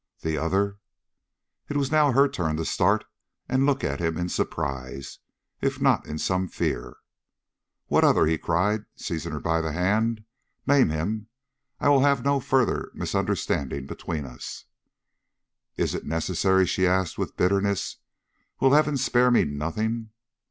"The 0.21 0.35
other!" 0.35 0.79
It 1.69 1.77
was 1.77 1.91
now 1.91 2.11
her 2.11 2.27
turn 2.27 2.55
to 2.57 2.65
start 2.65 3.05
and 3.47 3.67
look 3.67 3.83
at 3.83 3.99
him 3.99 4.17
in 4.17 4.29
surprise, 4.29 5.19
if 5.61 5.79
not 5.79 6.07
in 6.07 6.17
some 6.17 6.47
fear. 6.47 6.97
"What 7.85 8.03
other?" 8.03 8.25
he 8.25 8.39
cried, 8.39 8.85
seizing 8.95 9.31
her 9.31 9.39
by 9.39 9.61
the 9.61 9.73
hand. 9.73 10.23
"Name 10.65 10.89
him. 10.89 11.27
I 11.79 11.89
will 11.89 12.01
have 12.01 12.25
no 12.25 12.39
further 12.39 12.89
misunderstanding 12.95 13.85
between 13.85 14.25
us." 14.25 14.65
"Is 15.77 15.93
it 15.93 16.03
necessary?" 16.07 16.65
she 16.65 16.87
asked, 16.87 17.19
with 17.19 17.37
bitterness. 17.37 17.97
"Will 18.59 18.73
Heaven 18.73 18.97
spare 18.97 19.29
me 19.29 19.45
nothing?" 19.45 20.09